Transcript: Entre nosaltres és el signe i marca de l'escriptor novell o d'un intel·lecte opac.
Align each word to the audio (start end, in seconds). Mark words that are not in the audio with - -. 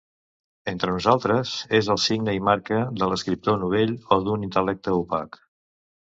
Entre 0.71 0.91
nosaltres 0.93 1.51
és 1.79 1.89
el 1.95 1.99
signe 2.05 2.33
i 2.37 2.41
marca 2.47 2.79
de 3.01 3.09
l'escriptor 3.11 3.59
novell 3.65 3.93
o 4.17 4.17
d'un 4.29 4.47
intel·lecte 4.49 4.95
opac. 5.03 5.39